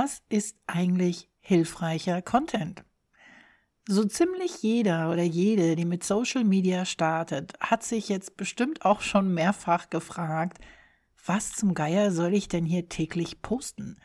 [0.00, 2.84] Was ist eigentlich hilfreicher Content?
[3.88, 9.00] So ziemlich jeder oder jede, die mit Social Media startet, hat sich jetzt bestimmt auch
[9.00, 10.58] schon mehrfach gefragt,
[11.26, 13.98] was zum Geier soll ich denn hier täglich posten?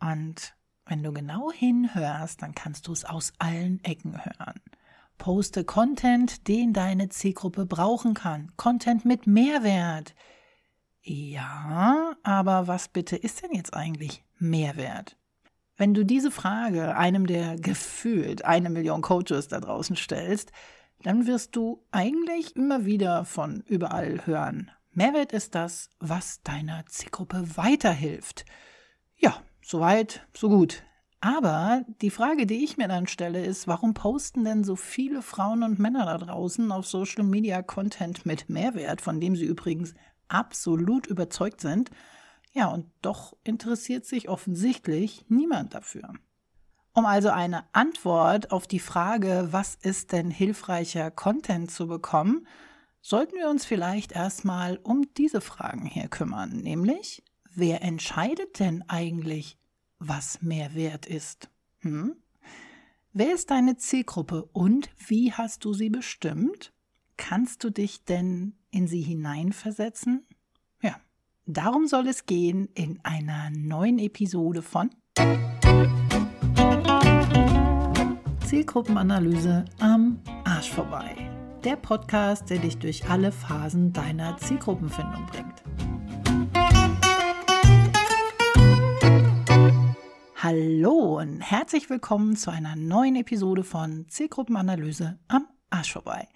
[0.00, 4.60] Und wenn du genau hinhörst, dann kannst du es aus allen Ecken hören.
[5.16, 8.50] Poste Content, den deine Zielgruppe brauchen kann.
[8.56, 10.16] Content mit Mehrwert.
[11.02, 15.16] Ja, aber was bitte ist denn jetzt eigentlich Mehrwert?
[15.76, 20.50] Wenn du diese Frage einem der gefühlt eine Million Coaches da draußen stellst,
[21.02, 24.70] dann wirst du eigentlich immer wieder von überall hören.
[24.92, 28.46] Mehrwert ist das, was deiner Zielgruppe weiterhilft.
[29.16, 30.82] Ja, soweit, so gut.
[31.20, 35.62] Aber die Frage, die ich mir dann stelle, ist, warum posten denn so viele Frauen
[35.62, 39.94] und Männer da draußen auf Social Media Content mit Mehrwert, von dem sie übrigens
[40.28, 41.90] absolut überzeugt sind?
[42.56, 46.14] Ja, und doch interessiert sich offensichtlich niemand dafür.
[46.94, 52.46] Um also eine Antwort auf die Frage, was ist denn hilfreicher Content zu bekommen,
[53.02, 57.22] sollten wir uns vielleicht erstmal um diese Fragen hier kümmern, nämlich,
[57.54, 59.58] wer entscheidet denn eigentlich,
[59.98, 61.50] was mehr wert ist?
[61.80, 62.16] Hm?
[63.12, 66.72] Wer ist deine Zielgruppe und wie hast du sie bestimmt?
[67.18, 70.25] Kannst du dich denn in sie hineinversetzen?
[71.48, 74.90] Darum soll es gehen in einer neuen Episode von
[78.44, 81.14] Zielgruppenanalyse am Arsch vorbei.
[81.62, 85.62] Der Podcast, der dich durch alle Phasen deiner Zielgruppenfindung bringt.
[90.34, 96.26] Hallo und herzlich willkommen zu einer neuen Episode von Zielgruppenanalyse am Arsch vorbei.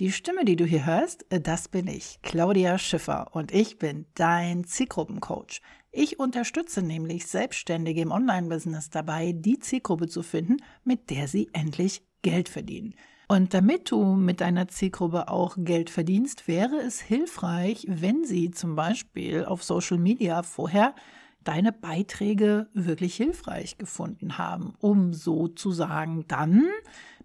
[0.00, 4.06] Die Stimme, die du hier hörst, äh, das bin ich, Claudia Schiffer, und ich bin
[4.14, 5.60] dein Zielgruppencoach.
[5.92, 12.02] Ich unterstütze nämlich Selbstständige im Online-Business dabei, die Zielgruppe zu finden, mit der sie endlich
[12.22, 12.94] Geld verdienen.
[13.28, 18.76] Und damit du mit deiner Zielgruppe auch Geld verdienst, wäre es hilfreich, wenn sie zum
[18.76, 20.94] Beispiel auf Social Media vorher
[21.44, 26.64] deine Beiträge wirklich hilfreich gefunden haben, um sozusagen dann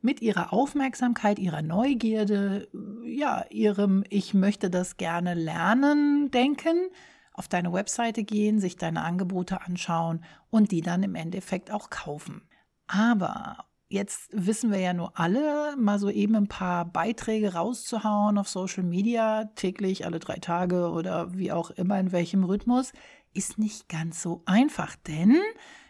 [0.02, 2.68] mit ihrer Aufmerksamkeit, ihrer Neugierde,
[3.06, 6.90] ja, ihrem Ich möchte das gerne lernen denken,
[7.34, 12.42] auf deine Webseite gehen, sich deine Angebote anschauen und die dann im Endeffekt auch kaufen.
[12.88, 18.48] Aber jetzt wissen wir ja nur alle, mal so eben ein paar Beiträge rauszuhauen auf
[18.48, 22.94] Social Media, täglich, alle drei Tage oder wie auch immer, in welchem Rhythmus,
[23.34, 25.38] ist nicht ganz so einfach, denn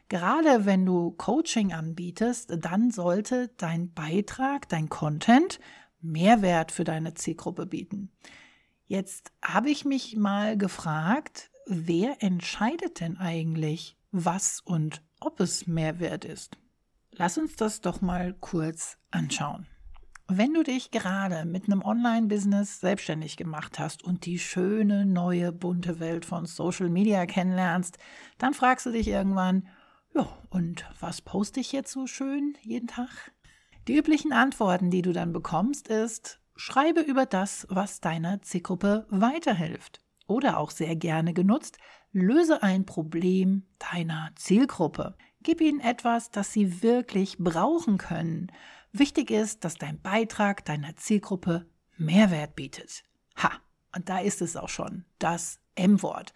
[0.08, 5.60] Gerade wenn du Coaching anbietest, dann sollte dein Beitrag, dein Content
[6.00, 8.12] Mehrwert für deine Zielgruppe bieten.
[8.86, 16.24] Jetzt habe ich mich mal gefragt, wer entscheidet denn eigentlich, was und ob es Mehrwert
[16.24, 16.58] ist?
[17.12, 19.66] Lass uns das doch mal kurz anschauen.
[20.28, 26.00] Wenn du dich gerade mit einem Online-Business selbstständig gemacht hast und die schöne, neue, bunte
[26.00, 27.98] Welt von Social Media kennenlernst,
[28.38, 29.68] dann fragst du dich irgendwann,
[30.16, 33.34] ja, und was poste ich jetzt so schön jeden Tag?
[33.88, 40.02] Die üblichen Antworten, die du dann bekommst, ist, schreibe über das, was deiner Zielgruppe weiterhilft.
[40.28, 41.78] Oder auch sehr gerne genutzt,
[42.12, 45.16] löse ein Problem deiner Zielgruppe.
[45.44, 48.52] Gib ihnen etwas, das sie wirklich brauchen können.
[48.92, 53.04] Wichtig ist, dass dein Beitrag deiner Zielgruppe Mehrwert bietet.
[53.38, 53.52] Ha,
[53.96, 56.34] und da ist es auch schon, das M-Wort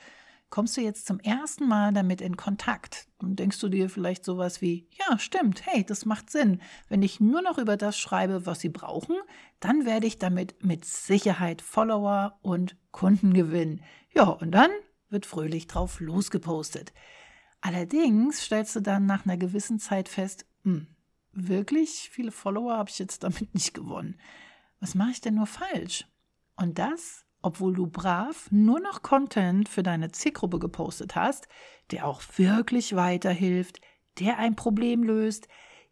[0.50, 4.62] kommst du jetzt zum ersten Mal damit in Kontakt und denkst du dir vielleicht sowas
[4.62, 6.62] wie, ja, stimmt, hey, das macht Sinn.
[6.88, 9.16] Wenn ich nur noch über das schreibe, was sie brauchen,
[9.60, 13.84] dann werde ich damit mit Sicherheit Follower und Kunden gewinnen.
[14.14, 14.72] Ja, und dann
[15.10, 16.94] wird fröhlich drauf losgepostet.
[17.62, 20.88] Allerdings stellst du dann nach einer gewissen Zeit fest, hm,
[21.32, 24.20] wirklich viele Follower habe ich jetzt damit nicht gewonnen.
[24.80, 26.06] Was mache ich denn nur falsch?
[26.56, 31.48] Und das obwohl du brav nur noch Content für deine Zielgruppe gepostet hast,
[31.92, 33.82] der auch wirklich weiterhilft,
[34.20, 35.48] der ein Problem löst,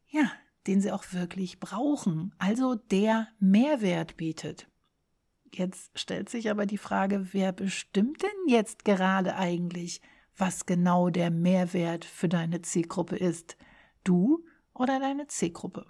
[0.07, 0.31] ja,
[0.67, 4.67] den sie auch wirklich brauchen, also der Mehrwert bietet.
[5.53, 10.01] Jetzt stellt sich aber die Frage, wer bestimmt denn jetzt gerade eigentlich,
[10.35, 13.57] was genau der Mehrwert für deine Zielgruppe ist?
[14.03, 15.85] Du oder deine Zielgruppe?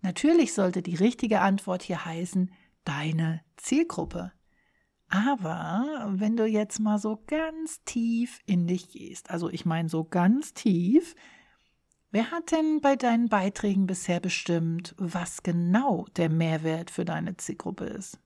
[0.00, 2.52] Natürlich sollte die richtige Antwort hier heißen,
[2.84, 4.32] deine Zielgruppe.
[5.14, 10.02] Aber wenn du jetzt mal so ganz tief in dich gehst, also ich meine so
[10.02, 11.14] ganz tief,
[12.10, 17.84] wer hat denn bei deinen Beiträgen bisher bestimmt, was genau der Mehrwert für deine Zielgruppe
[17.84, 18.18] ist?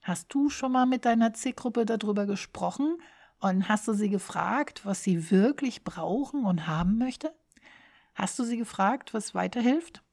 [0.00, 2.98] Hast du schon mal mit deiner Zielgruppe darüber gesprochen
[3.40, 7.34] und hast du sie gefragt, was sie wirklich brauchen und haben möchte?
[8.14, 10.04] Hast du sie gefragt, was weiterhilft?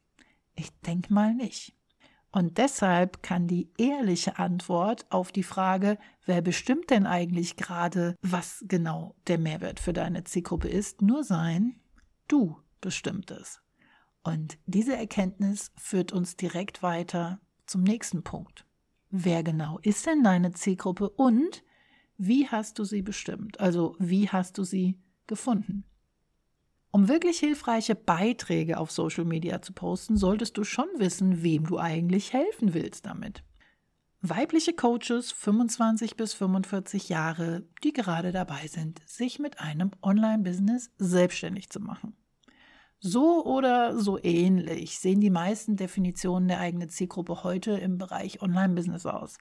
[0.56, 1.76] Ich denke mal nicht.
[2.34, 8.66] Und deshalb kann die ehrliche Antwort auf die Frage, wer bestimmt denn eigentlich gerade, was
[8.68, 11.80] genau der Mehrwert für deine Zielgruppe ist, nur sein,
[12.28, 13.62] du bestimmt es.
[14.24, 18.66] Und diese Erkenntnis führt uns direkt weiter zum nächsten Punkt.
[19.12, 21.64] Wer genau ist denn deine Zielgruppe und
[22.18, 23.60] wie hast du sie bestimmt?
[23.60, 25.84] Also wie hast du sie gefunden?
[26.96, 31.80] Um wirklich hilfreiche Beiträge auf Social Media zu posten, solltest du schon wissen, wem du
[31.80, 33.44] eigentlich helfen willst damit.
[34.22, 41.72] Weibliche Coaches 25 bis 45 Jahre, die gerade dabei sind, sich mit einem Online-Business selbstständig
[41.72, 42.16] zu machen.
[43.00, 49.08] So oder so ähnlich sehen die meisten Definitionen der eigenen Zielgruppe heute im Bereich Online-Business
[49.08, 49.40] aus.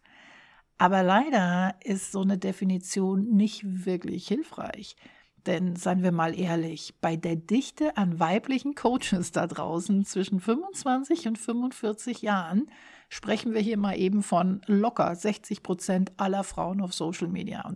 [0.78, 4.96] Aber leider ist so eine Definition nicht wirklich hilfreich.
[5.46, 11.26] Denn seien wir mal ehrlich, bei der Dichte an weiblichen Coaches da draußen zwischen 25
[11.26, 12.70] und 45 Jahren
[13.08, 17.74] sprechen wir hier mal eben von locker 60 Prozent aller Frauen auf Social Media.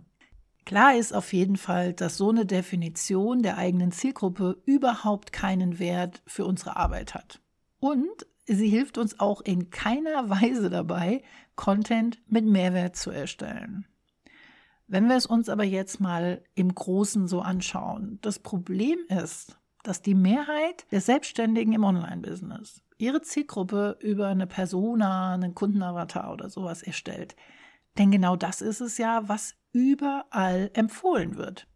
[0.65, 6.21] klar ist auf jeden Fall, dass so eine Definition der eigenen Zielgruppe überhaupt keinen Wert
[6.25, 7.41] für unsere Arbeit hat.
[7.79, 11.21] Und sie hilft uns auch in keiner Weise dabei,
[11.55, 13.85] Content mit Mehrwert zu erstellen.
[14.87, 20.01] Wenn wir es uns aber jetzt mal im Großen so anschauen, das Problem ist, dass
[20.01, 26.81] die Mehrheit der Selbstständigen im Online-Business ihre Zielgruppe über eine Persona, einen Kundenavatar oder sowas
[26.81, 27.35] erstellt.
[27.97, 31.67] Denn genau das ist es ja, was überall empfohlen wird.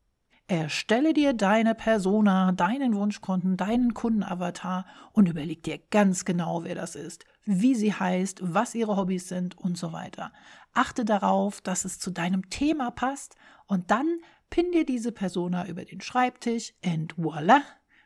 [0.47, 6.95] Erstelle dir deine Persona, deinen Wunschkunden, deinen Kundenavatar und überleg dir ganz genau, wer das
[6.95, 10.31] ist, wie sie heißt, was ihre Hobbys sind und so weiter.
[10.73, 13.35] Achte darauf, dass es zu deinem Thema passt
[13.67, 17.61] und dann pin dir diese Persona über den Schreibtisch und voila,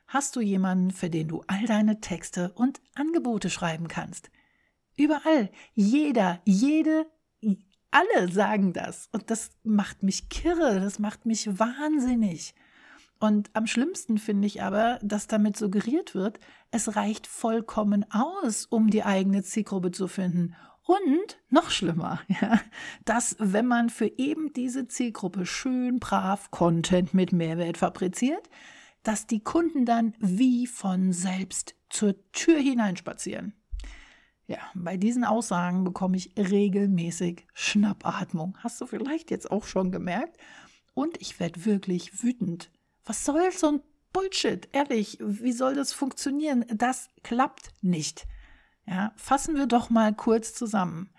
[0.08, 4.30] hast du jemanden, für den du all deine Texte und Angebote schreiben kannst.
[4.96, 7.08] Überall, jeder, jede,
[7.92, 9.10] alle sagen das.
[9.12, 12.54] Und das macht mich kirre, das macht mich wahnsinnig.
[13.26, 16.40] Und am schlimmsten finde ich aber, dass damit suggeriert wird,
[16.70, 20.56] es reicht vollkommen aus, um die eigene Zielgruppe zu finden.
[20.84, 22.62] Und noch schlimmer, ja,
[23.04, 28.48] dass wenn man für eben diese Zielgruppe schön brav Content mit Mehrwert fabriziert,
[29.02, 33.56] dass die Kunden dann wie von selbst zur Tür hineinspazieren.
[34.46, 38.56] Ja, bei diesen Aussagen bekomme ich regelmäßig Schnappatmung.
[38.60, 40.38] Hast du vielleicht jetzt auch schon gemerkt?
[40.94, 42.70] Und ich werde wirklich wütend.
[43.06, 43.82] Was soll so ein
[44.14, 44.68] Bullshit?
[44.72, 46.66] Ehrlich, wie soll das funktionieren?
[46.74, 48.28] Das klappt nicht.
[48.88, 51.12] Ja, fassen wir doch mal kurz zusammen.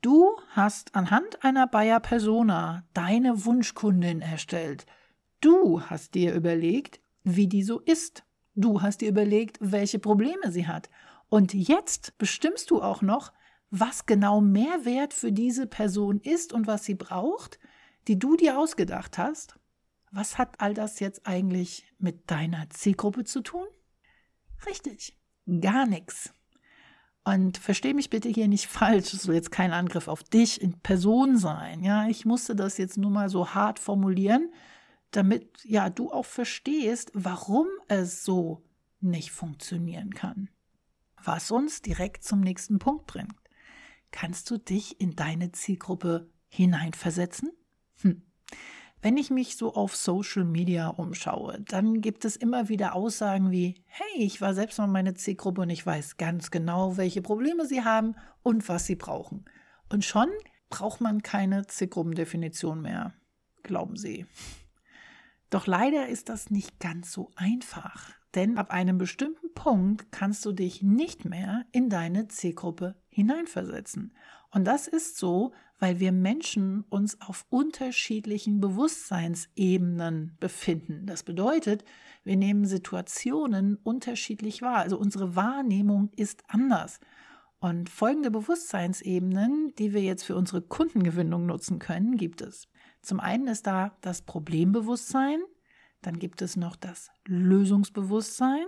[0.00, 4.86] Du hast anhand einer Bayer Persona deine Wunschkundin erstellt.
[5.40, 8.24] Du hast dir überlegt, wie die so ist.
[8.54, 10.88] Du hast dir überlegt, welche Probleme sie hat.
[11.28, 13.32] Und jetzt bestimmst du auch noch,
[13.70, 17.58] was genau Mehrwert für diese Person ist und was sie braucht,
[18.08, 19.58] die du dir ausgedacht hast.
[20.10, 23.66] Was hat all das jetzt eigentlich mit deiner Zielgruppe zu tun?
[24.66, 25.16] Richtig,
[25.60, 26.32] gar nichts.
[27.24, 30.78] Und verstehe mich bitte hier nicht falsch, es soll jetzt kein Angriff auf dich in
[30.80, 31.82] Person sein.
[31.82, 34.52] Ja, ich musste das jetzt nur mal so hart formulieren,
[35.10, 38.64] damit ja du auch verstehst, warum es so
[39.00, 40.48] nicht funktionieren kann.
[41.22, 43.34] Was uns direkt zum nächsten Punkt bringt.
[44.12, 47.50] Kannst du dich in deine Zielgruppe hineinversetzen?
[48.02, 48.22] Hm.
[49.02, 53.82] Wenn ich mich so auf Social Media umschaue, dann gibt es immer wieder Aussagen wie,
[53.86, 57.84] hey, ich war selbst mal meine Zielgruppe und ich weiß ganz genau, welche Probleme sie
[57.84, 59.44] haben und was sie brauchen.
[59.90, 60.28] Und schon
[60.70, 63.12] braucht man keine Zielgruppendefinition mehr,
[63.62, 64.26] glauben sie.
[65.50, 68.10] Doch leider ist das nicht ganz so einfach.
[68.34, 74.12] Denn ab einem bestimmten Punkt kannst du dich nicht mehr in deine Zielgruppe hineinversetzen.
[74.50, 81.06] Und das ist so, weil wir Menschen uns auf unterschiedlichen Bewusstseinsebenen befinden.
[81.06, 81.84] Das bedeutet,
[82.24, 84.78] wir nehmen Situationen unterschiedlich wahr.
[84.78, 86.98] Also unsere Wahrnehmung ist anders.
[87.58, 92.68] Und folgende Bewusstseinsebenen, die wir jetzt für unsere Kundengewinnung nutzen können, gibt es.
[93.02, 95.40] Zum einen ist da das Problembewusstsein,
[96.02, 98.66] dann gibt es noch das Lösungsbewusstsein,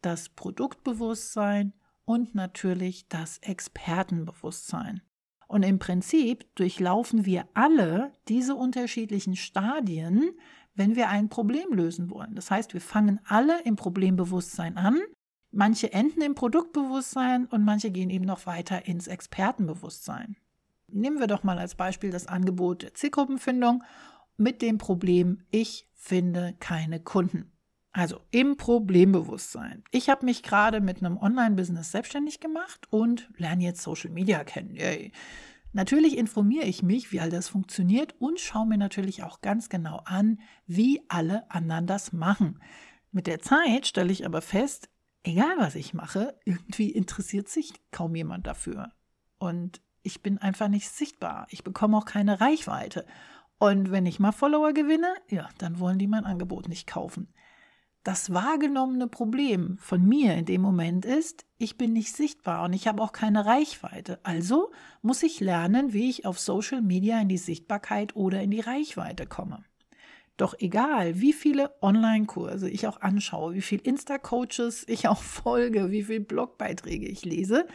[0.00, 1.72] das Produktbewusstsein
[2.04, 5.02] und natürlich das Expertenbewusstsein.
[5.54, 10.32] Und im Prinzip durchlaufen wir alle diese unterschiedlichen Stadien,
[10.74, 12.34] wenn wir ein Problem lösen wollen.
[12.34, 14.98] Das heißt, wir fangen alle im Problembewusstsein an.
[15.52, 20.34] Manche enden im Produktbewusstsein und manche gehen eben noch weiter ins Expertenbewusstsein.
[20.88, 23.84] Nehmen wir doch mal als Beispiel das Angebot der Zielgruppenfindung
[24.36, 27.53] mit dem Problem, ich finde keine Kunden.
[27.94, 29.84] Also im Problembewusstsein.
[29.92, 34.74] Ich habe mich gerade mit einem Online-Business selbstständig gemacht und lerne jetzt Social Media kennen.
[34.74, 35.12] Yay.
[35.72, 40.02] Natürlich informiere ich mich, wie all das funktioniert und schaue mir natürlich auch ganz genau
[40.06, 42.60] an, wie alle anderen das machen.
[43.12, 44.88] Mit der Zeit stelle ich aber fest,
[45.22, 48.90] egal was ich mache, irgendwie interessiert sich kaum jemand dafür.
[49.38, 51.46] Und ich bin einfach nicht sichtbar.
[51.50, 53.06] Ich bekomme auch keine Reichweite.
[53.58, 57.28] Und wenn ich mal Follower gewinne, ja, dann wollen die mein Angebot nicht kaufen.
[58.04, 62.86] Das wahrgenommene Problem von mir in dem Moment ist, ich bin nicht sichtbar und ich
[62.86, 64.20] habe auch keine Reichweite.
[64.24, 68.60] Also muss ich lernen, wie ich auf Social Media in die Sichtbarkeit oder in die
[68.60, 69.64] Reichweite komme.
[70.36, 76.04] Doch egal, wie viele Online-Kurse ich auch anschaue, wie viel Insta-Coaches ich auch folge, wie
[76.04, 77.66] viele Blogbeiträge ich lese,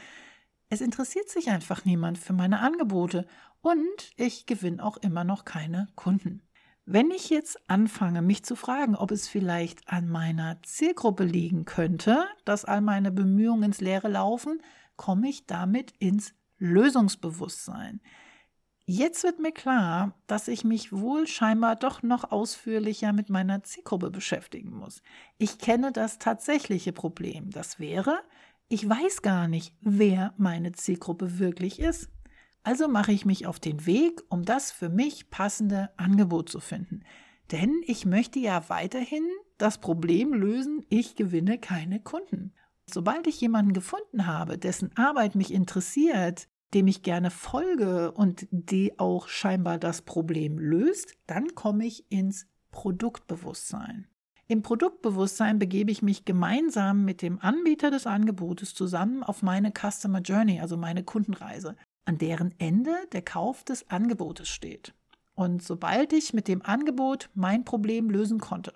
[0.70, 3.26] es interessiert sich einfach niemand für meine Angebote
[3.62, 6.44] und ich gewinne auch immer noch keine Kunden.
[6.92, 12.26] Wenn ich jetzt anfange, mich zu fragen, ob es vielleicht an meiner Zielgruppe liegen könnte,
[12.46, 14.60] dass all meine Bemühungen ins Leere laufen,
[14.96, 18.02] komme ich damit ins Lösungsbewusstsein.
[18.88, 24.10] Jetzt wird mir klar, dass ich mich wohl scheinbar doch noch ausführlicher mit meiner Zielgruppe
[24.10, 25.04] beschäftigen muss.
[25.38, 27.52] Ich kenne das tatsächliche Problem.
[27.52, 28.20] Das wäre,
[28.68, 32.10] ich weiß gar nicht, wer meine Zielgruppe wirklich ist.
[32.64, 37.04] Also mache ich mich auf den Weg, um das für mich passende Angebot zu finden.
[37.52, 39.24] Denn ich möchte ja weiterhin
[39.58, 42.54] das Problem lösen, ich gewinne keine Kunden.
[42.86, 49.00] Sobald ich jemanden gefunden habe, dessen Arbeit mich interessiert, dem ich gerne folge und die
[49.00, 54.08] auch scheinbar das Problem löst, dann komme ich ins Produktbewusstsein.
[54.48, 60.22] Im Produktbewusstsein begebe ich mich gemeinsam mit dem Anbieter des Angebotes zusammen auf meine Customer
[60.22, 61.76] Journey, also meine Kundenreise
[62.10, 64.96] an deren Ende der Kauf des Angebotes steht.
[65.36, 68.74] Und sobald ich mit dem Angebot mein Problem lösen konnte,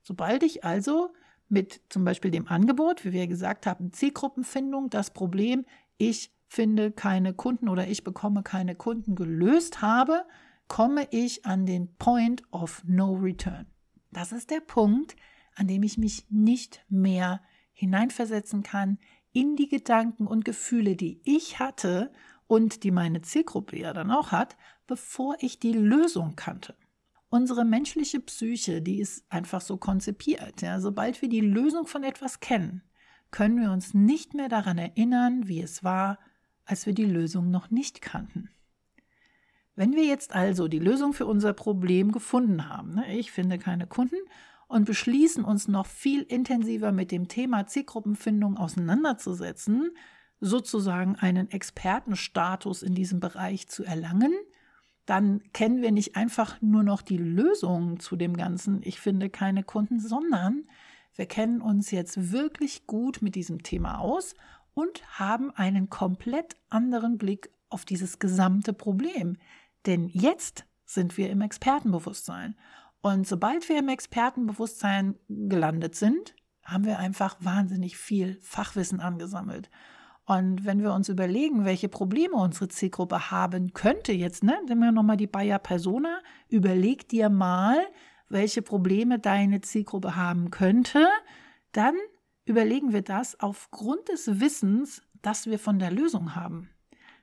[0.00, 1.12] sobald ich also
[1.48, 5.66] mit zum Beispiel dem Angebot, wie wir gesagt haben, Zielgruppenfindung, das Problem,
[5.98, 10.24] ich finde keine Kunden oder ich bekomme keine Kunden gelöst habe,
[10.68, 13.66] komme ich an den Point of No Return.
[14.12, 15.16] Das ist der Punkt,
[15.56, 17.42] an dem ich mich nicht mehr
[17.72, 18.98] hineinversetzen kann
[19.32, 22.12] in die Gedanken und Gefühle, die ich hatte
[22.52, 26.74] und die meine Zielgruppe ja dann auch hat, bevor ich die Lösung kannte.
[27.30, 30.60] Unsere menschliche Psyche, die ist einfach so konzipiert.
[30.60, 30.78] Ja?
[30.78, 32.82] Sobald wir die Lösung von etwas kennen,
[33.30, 36.18] können wir uns nicht mehr daran erinnern, wie es war,
[36.66, 38.50] als wir die Lösung noch nicht kannten.
[39.74, 43.86] Wenn wir jetzt also die Lösung für unser Problem gefunden haben, ne, ich finde keine
[43.86, 44.20] Kunden,
[44.68, 49.90] und beschließen uns noch viel intensiver mit dem Thema Zielgruppenfindung auseinanderzusetzen,
[50.42, 54.32] sozusagen einen Expertenstatus in diesem Bereich zu erlangen,
[55.06, 59.62] dann kennen wir nicht einfach nur noch die Lösung zu dem Ganzen, ich finde keine
[59.62, 60.64] Kunden, sondern
[61.14, 64.34] wir kennen uns jetzt wirklich gut mit diesem Thema aus
[64.74, 69.36] und haben einen komplett anderen Blick auf dieses gesamte Problem.
[69.86, 72.56] Denn jetzt sind wir im Expertenbewusstsein.
[73.00, 76.34] Und sobald wir im Expertenbewusstsein gelandet sind,
[76.64, 79.70] haben wir einfach wahnsinnig viel Fachwissen angesammelt.
[80.24, 84.92] Und wenn wir uns überlegen, welche Probleme unsere Zielgruppe haben könnte, jetzt, ne, nehmen wir
[84.92, 87.78] nochmal die Bayer Persona, überleg dir mal,
[88.28, 91.06] welche Probleme deine Zielgruppe haben könnte,
[91.72, 91.96] dann
[92.44, 96.70] überlegen wir das aufgrund des Wissens, das wir von der Lösung haben.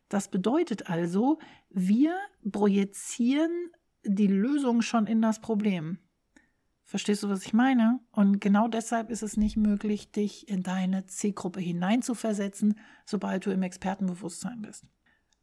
[0.09, 1.39] Das bedeutet also,
[1.69, 2.15] wir
[2.51, 3.51] projizieren
[4.03, 5.99] die Lösung schon in das Problem.
[6.89, 7.99] Verstehst du, was ich meine?
[8.11, 13.61] Und genau deshalb ist es nicht möglich, dich in deine Zielgruppe hineinzuversetzen, sobald du im
[13.61, 14.85] Expertenbewusstsein bist.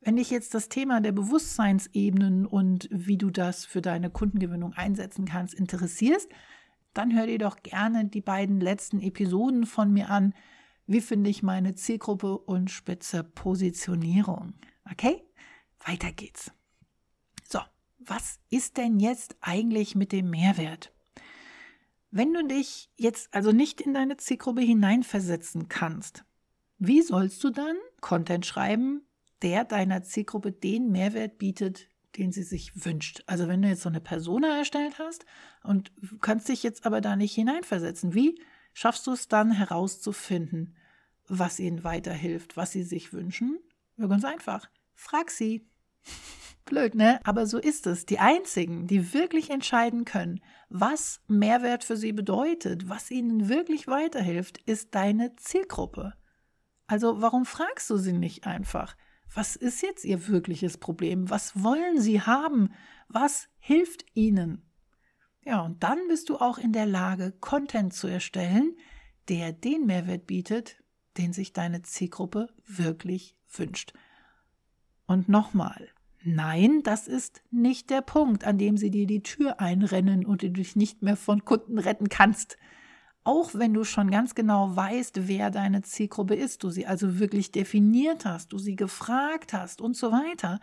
[0.00, 5.24] Wenn dich jetzt das Thema der Bewusstseinsebenen und wie du das für deine Kundengewinnung einsetzen
[5.24, 6.28] kannst interessierst,
[6.94, 10.34] dann hör dir doch gerne die beiden letzten Episoden von mir an.
[10.88, 14.54] Wie finde ich meine Zielgruppe und spitze Positionierung?
[14.90, 15.22] Okay?
[15.84, 16.50] Weiter geht's.
[17.48, 17.60] So,
[18.00, 20.92] was ist denn jetzt eigentlich mit dem Mehrwert?
[22.16, 26.24] Wenn du dich jetzt also nicht in deine Zielgruppe hineinversetzen kannst,
[26.78, 29.02] wie sollst du dann Content schreiben,
[29.42, 33.22] der deiner Zielgruppe den Mehrwert bietet, den sie sich wünscht?
[33.26, 35.26] Also wenn du jetzt so eine Persona erstellt hast
[35.62, 35.92] und
[36.22, 38.40] kannst dich jetzt aber da nicht hineinversetzen, wie
[38.72, 40.74] schaffst du es dann herauszufinden,
[41.28, 43.58] was ihnen weiterhilft, was sie sich wünschen?
[43.98, 44.70] Ja, ganz einfach.
[44.94, 45.68] Frag sie.
[46.64, 47.20] Blöd, ne?
[47.24, 48.06] Aber so ist es.
[48.06, 54.58] Die einzigen, die wirklich entscheiden können, was Mehrwert für sie bedeutet, was ihnen wirklich weiterhilft,
[54.66, 56.14] ist deine Zielgruppe.
[56.88, 58.96] Also warum fragst du sie nicht einfach?
[59.32, 61.30] Was ist jetzt ihr wirkliches Problem?
[61.30, 62.72] Was wollen sie haben?
[63.08, 64.62] Was hilft ihnen?
[65.44, 68.76] Ja, und dann bist du auch in der Lage, Content zu erstellen,
[69.28, 70.82] der den Mehrwert bietet,
[71.16, 73.92] den sich deine Zielgruppe wirklich wünscht.
[75.06, 75.88] Und nochmal,
[76.26, 80.50] nein, das ist nicht der Punkt, an dem sie dir die Tür einrennen und du
[80.50, 82.56] dich nicht mehr von Kunden retten kannst.
[83.24, 87.50] Auch wenn du schon ganz genau weißt, wer deine Zielgruppe ist, du sie also wirklich
[87.50, 90.60] definiert hast, du sie gefragt hast und so weiter,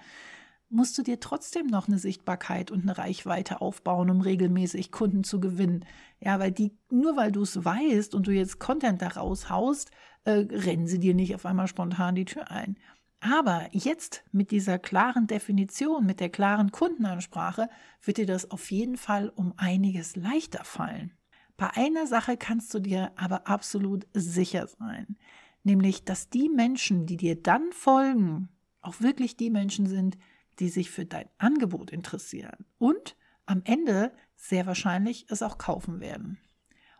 [0.69, 5.39] musst du dir trotzdem noch eine Sichtbarkeit und eine Reichweite aufbauen, um regelmäßig Kunden zu
[5.39, 5.85] gewinnen.
[6.19, 9.91] Ja, weil die, nur weil du es weißt und du jetzt Content daraus haust,
[10.25, 12.77] äh, rennen sie dir nicht auf einmal spontan die Tür ein.
[13.25, 17.69] Aber jetzt mit dieser klaren Definition, mit der klaren Kundenansprache,
[18.01, 21.13] wird dir das auf jeden Fall um einiges leichter fallen.
[21.55, 25.15] Bei einer Sache kannst du dir aber absolut sicher sein,
[25.63, 28.49] nämlich dass die Menschen, die dir dann folgen,
[28.81, 30.17] auch wirklich die Menschen sind,
[30.59, 33.15] die sich für dein Angebot interessieren und
[33.45, 36.39] am Ende sehr wahrscheinlich es auch kaufen werden.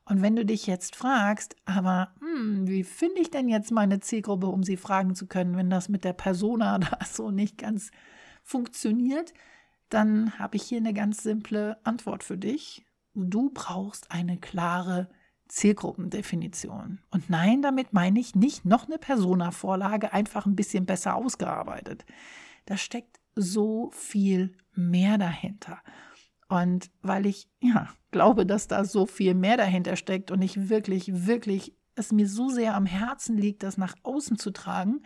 [0.05, 4.48] Und wenn du dich jetzt fragst, aber hm, wie finde ich denn jetzt meine Zielgruppe,
[4.48, 7.91] um sie fragen zu können, wenn das mit der Persona da so nicht ganz
[8.43, 9.33] funktioniert,
[9.89, 12.86] dann habe ich hier eine ganz simple Antwort für dich.
[13.13, 15.07] Du brauchst eine klare
[15.48, 17.00] Zielgruppendefinition.
[17.12, 22.05] Und nein, damit meine ich nicht noch eine Persona-Vorlage, einfach ein bisschen besser ausgearbeitet.
[22.65, 25.79] Da steckt so viel mehr dahinter.
[26.53, 31.25] Und weil ich ja glaube, dass da so viel mehr dahinter steckt und ich wirklich,
[31.25, 35.01] wirklich es mir so sehr am Herzen liegt, das nach außen zu tragen,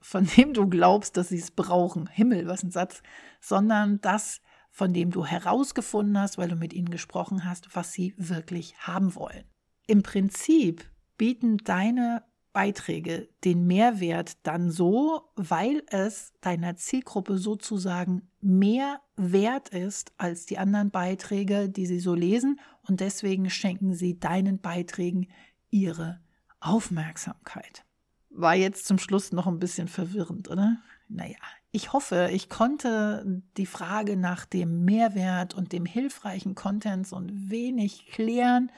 [0.00, 2.08] von dem du glaubst, dass sie es brauchen.
[2.08, 3.02] Himmel, was ein Satz.
[3.40, 8.14] Sondern das, von dem du herausgefunden hast, weil du mit ihnen gesprochen hast, was sie
[8.18, 9.44] wirklich haben wollen.
[9.86, 10.84] Im Prinzip
[11.16, 12.24] bieten deine
[12.56, 20.56] Beiträge den Mehrwert dann so, weil es deiner Zielgruppe sozusagen mehr wert ist als die
[20.56, 25.28] anderen Beiträge, die sie so lesen und deswegen schenken sie deinen Beiträgen
[25.68, 26.18] ihre
[26.58, 27.84] Aufmerksamkeit.
[28.30, 30.78] War jetzt zum Schluss noch ein bisschen verwirrend, oder?
[31.10, 31.36] Naja,
[31.72, 37.50] ich hoffe, ich konnte die Frage nach dem Mehrwert und dem hilfreichen Content so ein
[37.50, 38.72] wenig klären.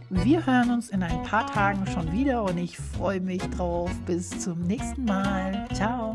[0.09, 3.91] Wir hören uns in ein paar Tagen schon wieder und ich freue mich drauf.
[4.05, 5.67] Bis zum nächsten Mal.
[5.73, 6.13] Ciao.